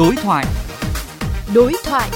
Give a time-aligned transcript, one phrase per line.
[0.00, 0.46] Đối thoại.
[1.54, 2.10] Đối thoại.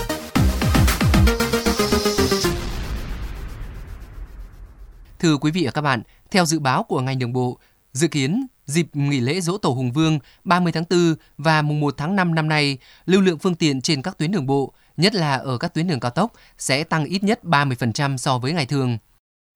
[5.18, 7.58] Thưa quý vị và các bạn, theo dự báo của ngành đường bộ,
[7.92, 11.94] dự kiến dịp nghỉ lễ Dỗ Tổ Hùng Vương 30 tháng 4 và mùng 1
[11.96, 15.36] tháng 5 năm nay, lưu lượng phương tiện trên các tuyến đường bộ, nhất là
[15.36, 18.98] ở các tuyến đường cao tốc sẽ tăng ít nhất 30% so với ngày thường.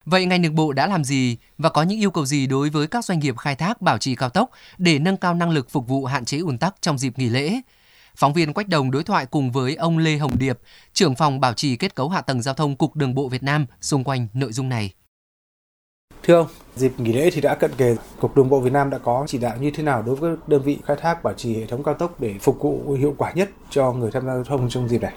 [0.05, 2.87] Vậy ngành đường bộ đã làm gì và có những yêu cầu gì đối với
[2.87, 5.87] các doanh nghiệp khai thác bảo trì cao tốc để nâng cao năng lực phục
[5.87, 7.61] vụ hạn chế ùn tắc trong dịp nghỉ lễ?
[8.19, 10.59] Phóng viên Quách Đồng đối thoại cùng với ông Lê Hồng Điệp,
[10.93, 13.65] trưởng phòng bảo trì kết cấu hạ tầng giao thông Cục Đường bộ Việt Nam
[13.81, 14.93] xung quanh nội dung này.
[16.23, 18.97] Thưa ông, dịp nghỉ lễ thì đã cận kề, Cục Đường bộ Việt Nam đã
[18.97, 21.65] có chỉ đạo như thế nào đối với đơn vị khai thác bảo trì hệ
[21.65, 24.69] thống cao tốc để phục vụ hiệu quả nhất cho người tham gia giao thông
[24.69, 25.13] trong dịp này?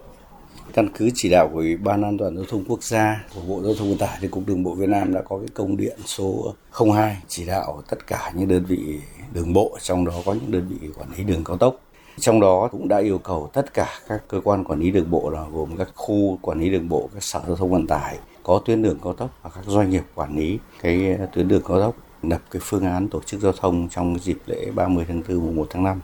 [0.72, 3.62] Căn cứ chỉ đạo của Ủy ban An toàn giao thông quốc gia của Bộ
[3.62, 5.98] Giao thông Vận tải thì Cục Đường bộ Việt Nam đã có cái công điện
[6.04, 6.54] số
[6.94, 9.00] 02 chỉ đạo tất cả những đơn vị
[9.32, 11.76] đường bộ trong đó có những đơn vị quản lý đường cao tốc
[12.18, 15.30] trong đó cũng đã yêu cầu tất cả các cơ quan quản lý đường bộ
[15.30, 18.60] là gồm các khu quản lý đường bộ, các sở giao thông vận tải có
[18.64, 21.80] tuyến đường cao tốc và các doanh nghiệp quản lý cái ờ, tuyến đường cao
[21.80, 25.38] tốc lập cái phương án tổ chức giao thông trong dịp lễ 30 tháng 4
[25.38, 26.00] mùng 1 tháng 5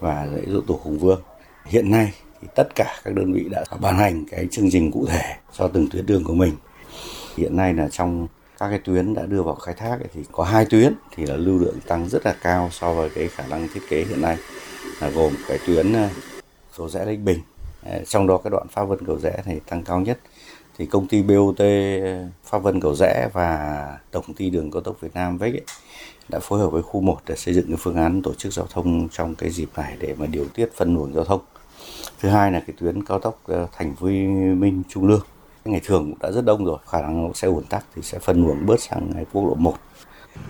[0.00, 1.20] và lễ dỗ tổ Hùng Vương.
[1.64, 5.06] Hiện nay thì tất cả các đơn vị đã ban hành cái chương trình cụ
[5.06, 6.52] thể cho từng tuyến đường của mình.
[7.36, 8.26] Hiện nay là trong
[8.58, 11.58] các cái tuyến đã đưa vào khai thác thì có hai tuyến thì là lưu
[11.58, 14.36] lượng tăng rất là cao so với cái khả năng thiết kế hiện nay,
[15.00, 16.08] là gồm cái tuyến ờ,
[16.76, 17.38] cầu rẽ Lĩnh Bình
[17.82, 20.18] ờ, trong đó cái đoạn Pháp Vân cầu rẽ thì tăng cao nhất
[20.78, 25.00] thì công ty BOT ờ, Pháp Vân cầu rẽ và tổng ty đường cao tốc
[25.00, 25.54] Việt Nam VEC
[26.28, 28.66] đã phối hợp với khu 1 để xây dựng cái phương án tổ chức giao
[28.70, 31.40] thông trong cái dịp này để mà điều tiết phân luồng giao thông.
[32.20, 35.22] Thứ hai là cái tuyến cao tốc Thành phố Minh Trung Lương.
[35.64, 38.42] Ngày thường cũng đã rất đông rồi, khả năng sẽ ủn tắc thì sẽ phân
[38.42, 39.74] luồng bớt sang quốc lộ 1.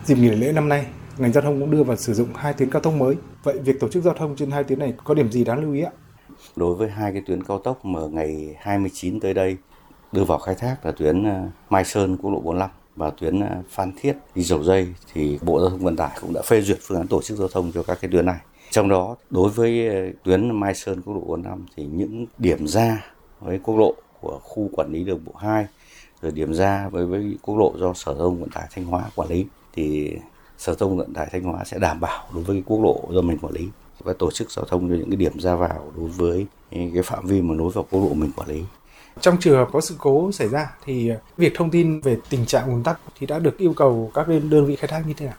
[0.04, 0.86] Dịp nghỉ lễ năm nay,
[1.18, 3.16] ngành giao thông cũng đưa vào sử dụng hai tuyến cao tốc mới.
[3.42, 5.72] Vậy việc tổ chức giao thông trên hai tuyến này có điểm gì đáng lưu
[5.72, 5.90] ý ạ?
[6.56, 9.56] Đối với hai cái tuyến cao tốc mà ngày 29 tới đây
[10.12, 13.62] đưa vào khai thác là tuyến ờ, Mai Sơn quốc lộ 45 và tuyến ờ,
[13.68, 16.78] Phan Thiết đi dầu dây thì Bộ Giao thông Vận tải cũng đã phê duyệt
[16.82, 18.38] phương án tổ chức giao thông cho các cái tuyến này.
[18.70, 23.04] Trong đó đối với ờ, tuyến Mai Sơn quốc lộ 45 thì những điểm ra
[23.40, 25.66] với quốc lộ của khu quản lý đường bộ 2
[26.22, 29.04] rồi điểm ra với với quốc lộ do Sở Giao thông Vận tải Thanh Hóa
[29.14, 30.16] quản lý thì
[30.58, 33.00] Sở Giao thông Vận tải Thanh Hóa sẽ đảm bảo đối với cái quốc lộ
[33.10, 33.68] do mình quản lý
[34.04, 37.26] và tổ chức giao thông cho những cái điểm ra vào đối với cái phạm
[37.26, 38.62] vi mà nối vào quốc lộ mình quản lý.
[39.20, 42.70] Trong trường hợp có sự cố xảy ra thì việc thông tin về tình trạng
[42.70, 45.34] ùn tắc thì đã được yêu cầu các đơn vị khai thác như thế nào?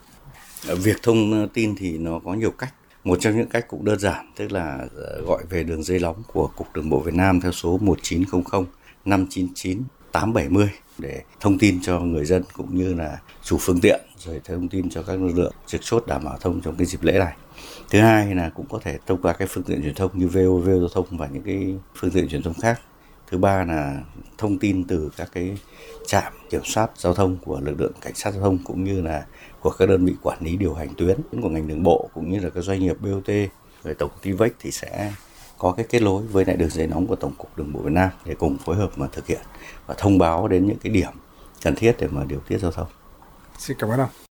[0.76, 2.74] Việc thông tin thì nó có nhiều cách.
[3.10, 6.24] Một trong những cách cũng đơn giản, tức là ờ, gọi về đường dây nóng
[6.34, 8.66] của Cục Đường bộ Việt Nam theo số 1900
[9.06, 14.42] 599 870 để thông tin cho người dân cũng như là chủ phương tiện, rồi
[14.46, 17.20] thông tin cho các lực lượng trực chốt đảm bảo thông trong cái dịp lễ
[17.20, 17.34] này.
[17.90, 20.68] Thứ hai là cũng có thể thông qua cái phương tiện truyền thông như VOV
[20.68, 22.82] giao thông và những cái phương tiện truyền thông khác.
[23.32, 24.02] Thứ ba là
[24.38, 25.58] thông tin từ các cái
[26.08, 29.26] trạm kiểm soát giao thông của lực lượng cảnh sát giao thông cũng như là
[29.60, 32.40] của các đơn vị quản lý điều hành tuyến của ngành đường bộ cũng như
[32.40, 33.30] là các doanh nghiệp BOT
[33.84, 35.14] rồi tổng ty VEC thì sẽ
[35.58, 37.92] có cái kết nối với lại đường dây nóng của Tổng cục Đường bộ Việt
[37.94, 39.42] Nam để cùng phối hợp mà thực hiện
[39.86, 41.12] và thông báo đến những cái điểm
[41.62, 42.88] cần thiết để mà điều tiết giao thông.
[43.58, 44.29] Xin cảm ơn ông.